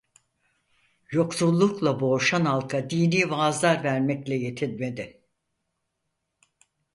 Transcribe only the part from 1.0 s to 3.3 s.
Yoksullukla boğuşan halka dini